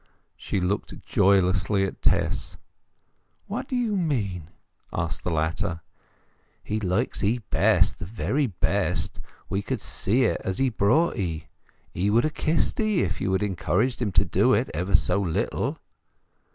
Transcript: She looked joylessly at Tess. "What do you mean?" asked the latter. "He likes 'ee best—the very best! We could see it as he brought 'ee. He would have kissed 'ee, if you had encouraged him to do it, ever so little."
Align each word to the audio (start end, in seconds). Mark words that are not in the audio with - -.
She 0.35 0.59
looked 0.59 0.99
joylessly 1.05 1.83
at 1.85 2.01
Tess. 2.01 2.57
"What 3.45 3.67
do 3.67 3.75
you 3.75 3.95
mean?" 3.95 4.49
asked 4.91 5.23
the 5.23 5.29
latter. 5.29 5.81
"He 6.63 6.79
likes 6.79 7.23
'ee 7.23 7.37
best—the 7.51 8.05
very 8.05 8.47
best! 8.47 9.19
We 9.47 9.61
could 9.61 9.79
see 9.79 10.23
it 10.23 10.41
as 10.43 10.57
he 10.57 10.69
brought 10.69 11.17
'ee. 11.17 11.45
He 11.93 12.09
would 12.09 12.23
have 12.23 12.33
kissed 12.33 12.79
'ee, 12.79 13.01
if 13.03 13.21
you 13.21 13.31
had 13.33 13.43
encouraged 13.43 14.01
him 14.01 14.11
to 14.13 14.25
do 14.25 14.55
it, 14.55 14.71
ever 14.73 14.95
so 14.95 15.21
little." 15.21 15.77